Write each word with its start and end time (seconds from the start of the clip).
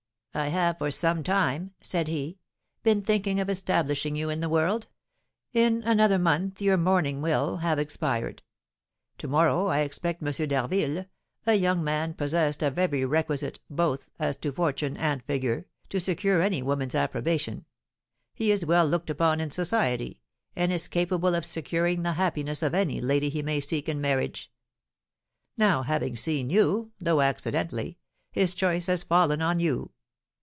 'I 0.33 0.47
have, 0.47 0.77
for 0.77 0.91
some 0.91 1.23
time,' 1.23 1.73
said 1.81 2.07
he, 2.07 2.37
'been 2.83 3.01
thinking 3.01 3.41
of 3.41 3.49
establishing 3.49 4.15
you 4.15 4.29
in 4.29 4.39
the 4.39 4.47
world; 4.47 4.87
in 5.51 5.83
another 5.83 6.17
month 6.17 6.61
your 6.61 6.77
mourning 6.77 7.21
will 7.21 7.57
have 7.57 7.77
expired. 7.77 8.41
To 9.17 9.27
morrow 9.27 9.67
I 9.67 9.79
expect 9.79 10.23
M. 10.23 10.47
d'Harville, 10.47 11.05
a 11.45 11.55
young 11.55 11.83
man 11.83 12.13
possessed 12.13 12.63
of 12.63 12.79
every 12.79 13.03
requisite, 13.03 13.59
both 13.69 14.09
as 14.19 14.37
to 14.37 14.53
fortune 14.53 14.95
and 14.95 15.21
figure, 15.25 15.65
to 15.89 15.99
secure 15.99 16.41
any 16.41 16.61
woman's 16.61 16.95
approbation; 16.95 17.65
he 18.33 18.51
is 18.51 18.65
well 18.65 18.85
looked 18.87 19.09
upon 19.09 19.41
in 19.41 19.51
society, 19.51 20.21
and 20.55 20.71
is 20.71 20.87
capable 20.87 21.35
of 21.35 21.45
securing 21.45 22.03
the 22.03 22.13
happiness 22.13 22.63
of 22.63 22.73
any 22.73 23.01
lady 23.01 23.27
he 23.29 23.41
may 23.43 23.59
seek 23.59 23.89
in 23.89 23.99
marriage. 23.99 24.49
Now, 25.57 25.81
having 25.81 26.15
seen 26.15 26.49
you, 26.49 26.93
though 26.99 27.19
accidentally, 27.19 27.97
his 28.31 28.55
choice 28.55 28.87
has 28.87 29.03
fallen 29.03 29.41
on 29.41 29.59
you. 29.59 29.91